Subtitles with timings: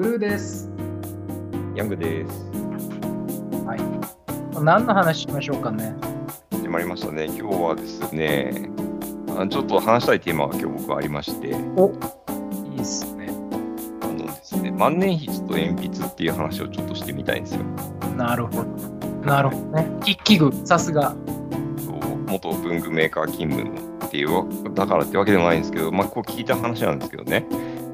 [0.00, 0.70] ブルーです。
[1.76, 2.50] ヤングです。
[3.66, 4.58] はい。
[4.64, 5.94] 何の話しましょうかね。
[6.52, 7.26] 始まりましたね。
[7.26, 8.70] 今日はですね、
[9.36, 11.92] あちょっと話したいテーマが今日僕はありまして、お
[12.70, 13.28] いいですね。
[14.00, 17.64] あのですね、万年筆と鉛筆っていう話をちょっとしてみたいんですよ。
[18.16, 18.64] なるほど。
[19.26, 19.86] なるほどね。
[20.00, 21.14] 筆記具、さすが。
[22.26, 23.70] 元文具メーカー勤務
[24.06, 27.44] っていうわだからってわけでもないんですけど、まあ、こう聞いた話なんですけどね。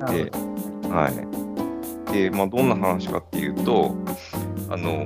[0.08, 0.30] で、
[0.88, 1.45] はい。
[2.12, 3.96] で、まあ、どんな話かっていうと、
[4.70, 5.04] あの、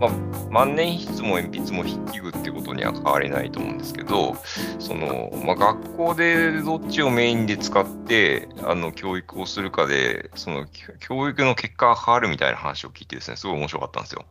[0.00, 0.10] まあ、
[0.50, 4.36] 万年筆も鉛筆も筆記具ってことには変わりないと思うんですけど、
[4.78, 10.66] その、まあ、学校でどっちをメインで使って、あの、教育をするかで、その、
[11.00, 14.24] 教育の結果が変わるみたいな話を聞いてですね、すごい面白かったんですよ。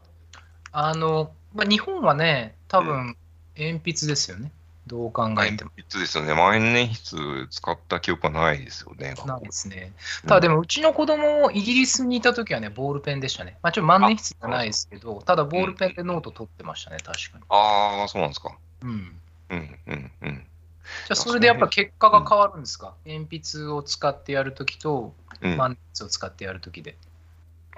[0.72, 3.16] あの、まあ、日本はね、多分、
[3.58, 4.52] 鉛筆ですよね。
[4.88, 5.72] どう考えても。
[5.78, 6.34] 鉛筆ですよね。
[6.34, 9.16] 万年筆使った記憶はないですよね。
[9.26, 9.94] ないですね。
[10.24, 13.58] ただでも、うちの子供、イギリスにいた時はね、ボールペンでしたね。
[13.64, 17.44] まあ、ちょっと万年筆じゃないですけど、ただボールペンでノート取ってましたね、確かに。
[17.50, 18.56] ああ、そうなんですか。
[18.84, 19.20] うん。
[19.50, 20.36] うん、うん、うん。
[20.38, 26.96] じゃあ、それでやっぱ結果が変わるんですか、鉛筆を使ってやるときと、うん万年筆を使ってやるときで。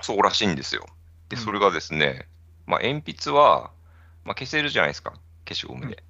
[0.02, 0.86] そうらしいんですよ。
[1.30, 2.28] で、うんそれがですね、
[2.66, 3.72] まあ、鉛筆は、
[4.26, 5.14] まあ、消せるじゃないですか、
[5.48, 6.04] 消しゴムで。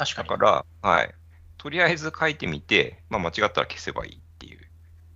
[0.00, 0.28] 確かに。
[0.30, 1.14] だから、はい。
[1.58, 4.58] とりあえず書いてみて、まあ、間違ったら消せばいいっていう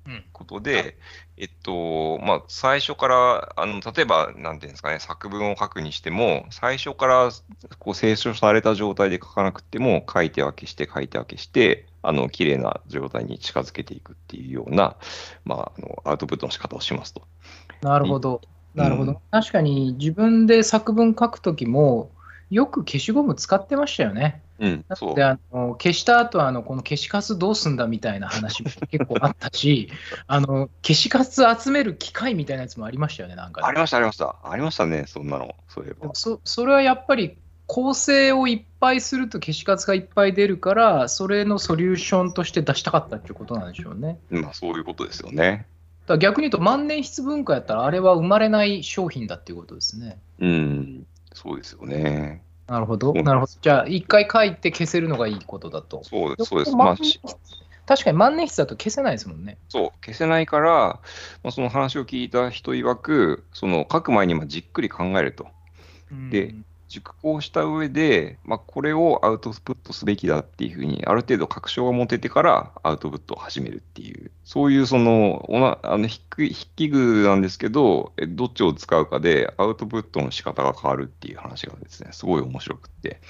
[0.07, 0.25] うん。
[0.35, 0.99] ことで、
[1.39, 7.31] えっと、まあ、最初から、あの、例えば、なんていうんですかね、作文を書くにしても、最初から、
[7.79, 14.99] こう、清書された状態で書かなくても、書いて分けして、書いて分けして、あの、綺麗な状態に近づけていくっていうような、
[15.47, 17.23] まあ、あの、アウトプットの仕方をしますと。
[17.81, 18.43] なるほど。
[18.45, 19.23] うんなるほど。
[19.31, 22.11] 確かに自分で作文書くときも、
[22.51, 24.44] よく消しゴム使ってましたよね。
[24.59, 25.25] うん、で。
[25.25, 29.91] あの消した後あのこの消しカスどうすんだみたいな話も結構あったし、
[30.27, 34.37] あの消しカス集める機械みたいなやつもありましたよね、なんかね、ありました、ありました。
[34.43, 35.55] ありましたね、そんなの。
[35.69, 36.15] そういえば。
[36.15, 44.19] そそれはやっぱり構成をいっぱいすると消しカスがいっぱい出るから、それのソリューションとして出したかったっていうことなんでしょうね。
[44.31, 45.67] まあ、そういうことですよね。
[46.07, 50.19] だ逆に言うと、万年筆文化やったら、あれは生まれない商品だっていうことですね。
[50.39, 52.43] うん、そうですよね。
[52.67, 53.13] なるほど。
[53.15, 53.53] なるほど。
[53.61, 56.03] じゃあ、一回書いて消せるのがいいことだと。
[56.05, 56.71] そうです、そうです。
[56.71, 56.97] でまあ、
[57.87, 59.59] 確かに万年筆だと消せないですもんね。
[59.69, 61.01] そう、消せないから、ま
[61.49, 65.47] あ、その話を聞いた人曰く、その書く前にまあじっくり考えると。
[66.31, 66.65] でうん
[66.95, 83.21] 熟考した上で、まあ、これをアウトプットすべきだっていうふうに、ある程度確証が持ててからアウトプットを始めるっていう、そういうその、おなあの筆記筆記具なんですけど、えどっちを使うかでアウトプットの仕方が変わるっていう話がですね、すごい面白くって。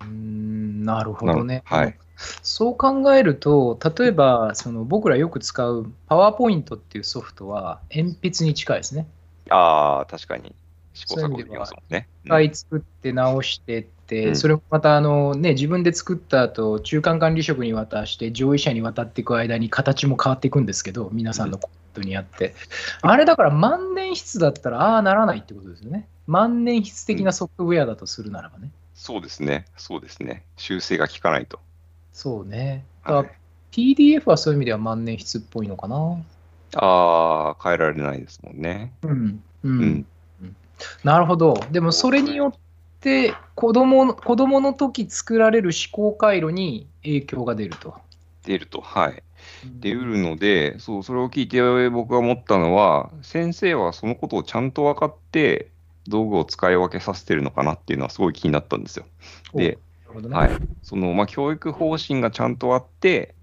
[0.00, 1.62] うーんなるほどね。
[1.64, 1.96] はい。
[2.42, 9.06] そう考えると、例えばその僕らよく使うパワーポイントっていうソフトは鉛筆に近いですね。
[9.50, 10.56] ああ、確かに。
[10.96, 12.08] 試行錯誤できそういう意味ではますもんね。
[12.24, 22.54] 一回作って直してって、うんそれをまたあの、ね、自分で作った後中間管理職に渡して上位者に渡っていく間に形も変わっていくんですけど皆さんのコメントにあって、
[23.02, 29.66] あれだから万年筆だったらああならないってことですよね万年筆的なソフトウェアだとするならばね、そうですね。
[29.76, 30.44] そうですね。
[30.56, 31.58] 修正が効かないと。
[32.12, 33.30] そうねだからはい、
[33.72, 36.22] PDF はそういう意味では万年筆っぽいのかな
[36.76, 38.92] ああ、変えられないですもんね。
[39.02, 40.06] うん、ううんん。
[41.04, 42.60] なるほどでもそれによっ
[43.00, 47.94] て子供の子供の時作られる思考回路に影響が出ると。
[48.44, 48.80] 出ると。
[48.80, 49.22] はい。
[49.80, 55.70] 出うるので、そう、それを聞いて僕が思ったのは、先生はそのことをちゃんと分かって、
[56.08, 59.06] 道具を使い分けさせてるのかなっていうのはすごい気になったんですよ。
[59.54, 59.78] で、
[60.20, 60.50] ねはい。
[60.82, 63.34] その、まあ、教育方針がちゃんとあって、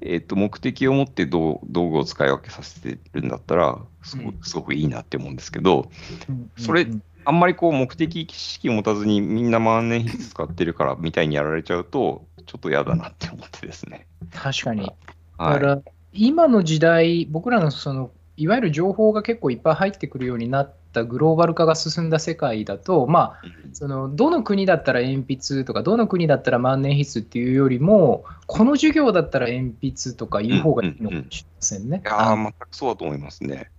[0.00, 5.90] えっと、目的を持って道道具を使い分けさせてるんだったら、すごうんすごくいいなって思うんですけど、
[6.28, 6.86] うんそれ
[7.24, 14.08] あんまりこう目的意識を持たずにみんな万年筆使ってるからみたいにやられちゃうと、ちょっと嫌だなって思ってですね。
[14.30, 14.96] 確かに。
[15.44, 15.58] だはい。
[15.60, 15.82] から、
[16.12, 32.00] 今の時代、僕らのその、いわゆる情報が結構いっぱい入ってくるようになったグローバル化が進んだ世界だと、まあ、そのどの国だったら鉛筆とか、どの国だったら万年筆っていうよりも、この授業だったら鉛筆とかいう方がいいのかもしれませんね。
[32.04, 33.70] いやー、全くそうだと思いますね。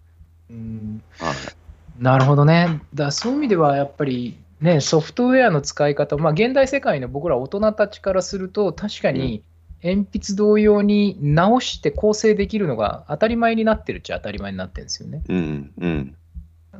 [0.50, 2.04] うんはい。
[2.04, 2.82] なるほどね。
[2.94, 9.44] だそういう意味ではやっぱり、ね、ソフトウェアの使い方、まあ、現代世界の僕ら大人たちからすると、確かに
[9.84, 15.22] 鉛筆同様に直して構成できるのが当たり前になってるっちゃ当たり前になってるんですよね。
[15.28, 16.16] うん、うん。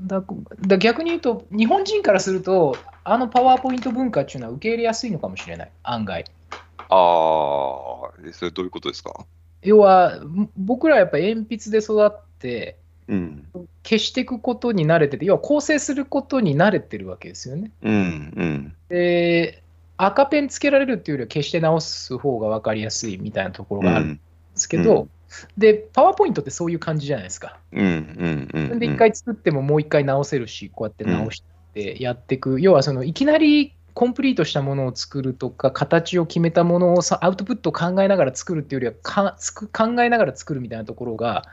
[0.04, 0.24] だ
[0.68, 6.26] だ逆に言うと、日本人からすると、あのパワーポイント文化っていうのは受け入れやすいのかもしれない、案外。
[6.78, 9.26] ああ、えそれどういうことですか？
[9.62, 10.20] 要は、
[10.56, 13.46] 僕らはやっぱり鉛筆で育って、うん。
[13.84, 17.72] 消していくことに慣れてて、要は構成することに慣れてるわけですよね。
[17.82, 18.34] うん。
[18.36, 18.76] うん。
[18.88, 19.64] で、
[20.02, 24.22] 赤ペンつけられるっていうよりは消して直す方が分かりやすいみたいなところがあるんで
[24.56, 25.10] すけど、
[25.58, 27.58] で、パワーポイントってそういう感じじゃないですか。
[27.74, 27.86] うん。
[28.54, 28.70] うん。
[28.72, 28.80] うん。
[28.80, 31.44] で一回作ってももう一回直せるし、こうやって直し
[31.74, 41.44] てやっていく、要はそのいきなりコンプリートしたものを作るとか、形を決めたものをさアウトプットを考えながら作るっていうよりはかつく考えながら作るみたいなところが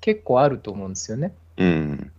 [0.00, 1.32] 結構あると思うんですよね。
[1.56, 2.12] うん。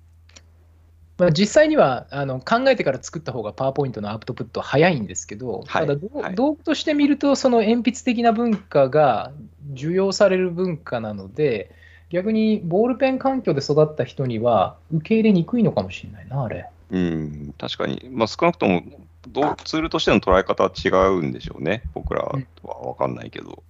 [1.19, 9.31] まあ、実際にはあの考えてから作った方がパワーポイントのアウトプットは早いんですけど、はいただはい道具として見ると、その鉛筆的な文化が
[9.74, 11.71] 受容される文化なので、
[12.10, 16.68] 逆にボールペン環境で育った人には受け入れにくいのかもしれないな、あれ。
[16.92, 17.54] うん。
[17.57, 18.10] 確かに。
[18.12, 18.81] まあ、少なくとも、
[19.27, 21.83] どうツールとしての捉え方は違うんでしょうね。
[21.94, 22.31] 僕らは
[22.63, 23.63] 分かんないけど。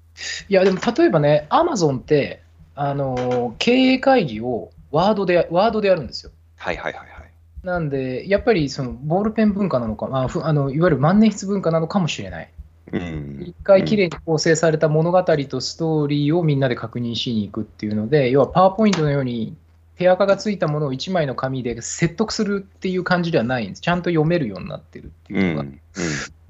[0.47, 2.43] いや、でも例えばね、アマゾンって、
[2.75, 6.31] あの経営会議をワードでワードでやるんですよ。
[6.55, 7.18] はいはいはいはい。
[7.63, 12.49] なんで、やっぱりそのボールペン文化なのか、まあ、ふあのいわゆる万年筆文化なのかもしれない。
[12.91, 19.55] うん一回きれいに構成された物語とストーリーをみんなで確認しに行くっていうので、要はパワーポイントのように
[19.97, 23.81] 手垢がついたものを1枚の紙で説得するっていう感じではないんです。
[23.81, 25.41] ちゃんと読めるようになってるってうん。
[25.41, 25.79] いうのが、うん。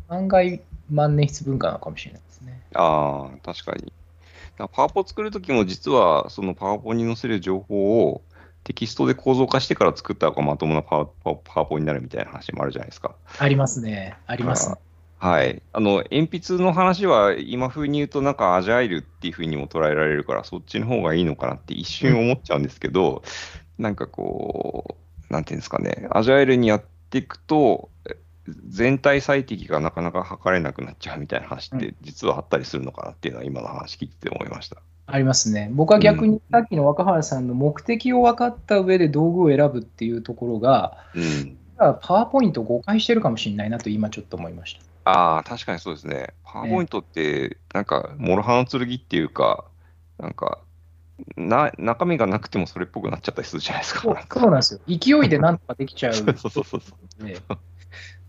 [0.07, 2.61] 案外万年筆文化なのかもしれないですね。
[2.75, 3.91] ああ、確かに。
[4.71, 8.21] パワポ作るときも実は、そのパワポに載せる情報を
[8.69, 13.15] テキストで構造化してから作った方がまともなパワパワパワポになるみたいな話もあるじゃないですか。
[13.39, 14.15] ありますね。
[14.27, 14.75] ありますね。
[15.17, 15.63] はい。
[15.73, 23.23] あの、鉛筆の話は今風に言うとなんかアジャイルっていう風にも捉えられるから、そっちの方がいいのかなって一瞬思っちゃうんですけど、
[23.79, 24.97] なんかこ
[25.31, 28.17] う、なんていうんですかね、アジャイルにやっていくと、え
[28.67, 34.77] 全体最適がなかなか測れなくなっちゃうみたいな話って実はあったりするのかなっていうのは今の話聞いてて思いました。
[35.11, 35.69] ありますね。
[35.71, 41.57] 僕は逆にさっきの若原さんの目的を分かった上で道具を選ぶっていうところが、うん。
[41.77, 45.11] パワーポイントを誤解してるかもしれないなと今ちょっと思いました。
[45.11, 46.33] ああ、確かにそうですね。
[46.43, 49.65] パワーポイントって、なんか、諸刃の剣っていうか、
[50.17, 50.59] なんか、
[51.35, 54.01] な、中身がなくてもそれっぽくなっちゃったりするじゃないですか。
[54.01, 54.79] そうなんかそうなんですよ。
[54.87, 56.81] 勢いでなんとかできちゃう そうそうそうそう。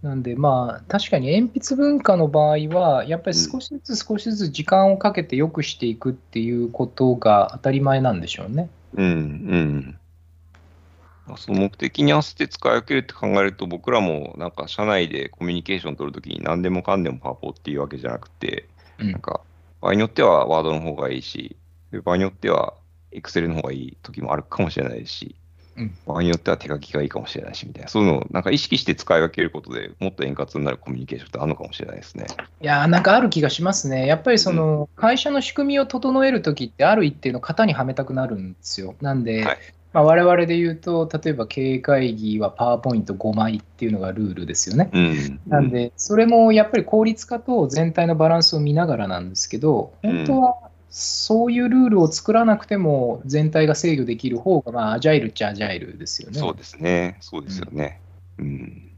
[0.03, 8.71] なんでまあ確かに鉛筆文化の場合はやっぱり少しずつ少しずつ時間をかけて良くしていくっていうことが当たり前なんでしょうね。
[8.95, 9.99] うん、うん。
[11.27, 18.69] まあその目的に合わせて使い分けるって考えると、僕らもなんか社内でコミュニケーション取るときに何でもかんでもパワポっていうわけじゃなくて、
[18.99, 19.43] うんなんか
[19.83, 21.57] 場合によってはワードの方がいいし、
[22.05, 22.75] 場合によっては
[23.12, 25.50] エクセルの方がいい時もあるかもしれないし、うん
[26.07, 32.27] 場合によっては手書きがいいかもしれないしみたいな、そういうのをなんか意識して使い分けることでもっと円滑になるコミュニケーションってあるのかもしれないですね。
[32.61, 34.07] いやーなんかある気がしますね。
[34.07, 38.95] やっぱりその会社の仕組みを整えるときってある一定の型にはめたくなるんですよ。
[39.01, 39.59] なんで、はい
[39.93, 44.91] まあ、我々で言うと例えば経営会議はパワーポイント5枚っていうのがルールですよね。
[44.93, 45.41] うん。
[45.49, 56.39] なんで、それもやっぱり効率化と全体のバランスを見ながらなんですけど、本当はそういうルールを作らなくても全体が制御できる方が、まあ、アジャイルっちゃアジャイルですよね。
[56.39, 57.17] そうですね。
[57.21, 58.01] そうですよね。
[58.39, 58.91] うん。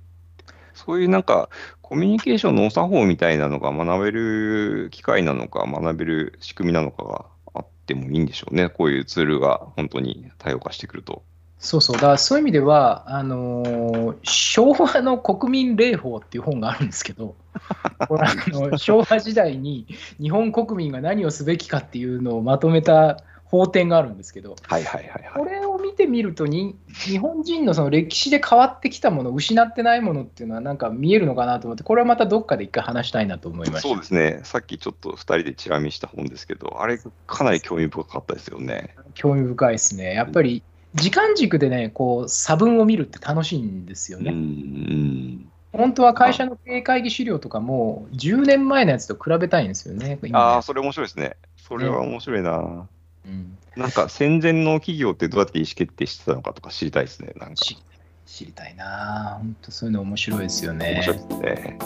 [0.75, 1.51] そういうなんか、
[1.83, 8.71] コミュニケーションのお作法みたいなのが学べる機会なのか、学べる仕組みなのかがあってもいいんでしょうね。
[8.71, 11.23] こういうツールが本当に多様化してくると。
[11.63, 17.37] そうそう、だからそういう意味では、あのー昭和の国民礼法っていう本があるんですけど、
[18.09, 19.87] これあの昭和時代に
[20.21, 33.89] 日本国民が何をすべきかっていうのをまとめた法典があるんですけど、はいはいはいこれを見てみるとに、日本人のその歴史で変わってきたもの、失ってないものっていうのは、なんか見えるのかなと思って、これはまたどっかで一回話したいなと思いました。
[33.89, 34.41] そうですね。
[34.43, 38.97] さっきちょっと2人でチラ見した本ですけど、あれかなり興味深かったですよね。
[39.15, 40.15] 興味深いですね。
[40.15, 40.63] やっぱり
[40.95, 44.33] 時間軸でね、こう差分を見るって楽しいんですよね。
[44.33, 45.49] ん。
[45.73, 50.19] 本当は会社の経営会議資料とかも10年前のやつと比べたいんですよね。
[50.33, 51.37] ああ、それ面白いですね。
[51.57, 52.87] それは面白いな。
[53.27, 57.33] うんなんか戦前の企業ってどうやって意思決定してたのかとか知りたいですね。
[57.37, 57.79] なんか知
[58.27, 61.03] 知りたいな本当そういうの面白いですよね面。
[61.03, 61.79] 白いですね。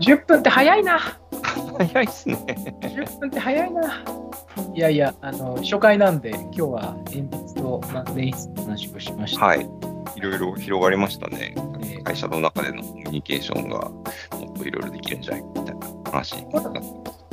[0.00, 0.98] 10分って早いな
[1.78, 2.36] 早いですね。
[2.80, 4.04] 10分って早いな
[4.74, 9.44] いやいや、あの初回なんで、今日は鉛筆と万年筆の話をしました。
[9.44, 9.68] はい。
[10.16, 11.54] いろいろ広がりましたね。
[11.56, 16.80] えー会社の中でのコミュニケーションがもっといろいろできるんじゃないかみたいな話になって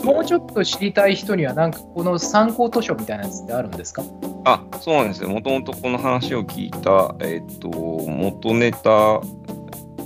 [0.03, 4.03] もうちょっと知りたい人には、なんかこの参考図書みたいなやつってあるんですか？
[4.43, 5.29] あ、そうなんですよ。
[5.29, 9.21] もともとこの話を聞いた、えっ、と、元ネタ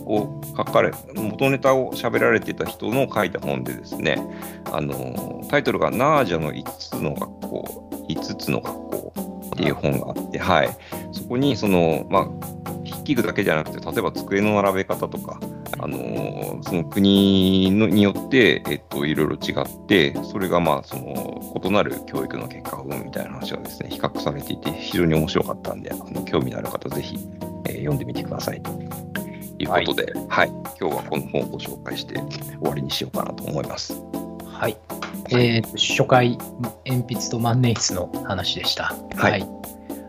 [0.10, 4.18] を書かれ、元ネタを喋られてた人の書いた本でですね、
[4.72, 9.14] あの、タイトルがナージャの5つの学校、5つの学校、
[9.60, 10.70] っていう本があって、はい、
[11.12, 12.26] そこにその、まあ、
[12.90, 15.40] 筆記具だけじゃなくて、例えば机の並べ方とか、
[15.82, 27.18] あのその国のによって、えっと、いろいろ違って、それがまあその異なる教育の結果を生むみたいな話がですね、比較されていて、非常に面白かったんで、あの興味のある方、ぜひ、
[27.66, 28.72] えー読んでみてくださいと。
[29.64, 30.48] いうことで、はい、
[30.80, 33.94] 今日はこの本をご紹介して終わりにしようかなと思います。
[34.46, 34.78] はい。
[35.32, 36.38] えーと初回、
[36.86, 38.96] 鉛筆と万年筆の話でした。
[39.16, 39.60] はい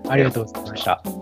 [0.08, 1.19] ありがとうございました。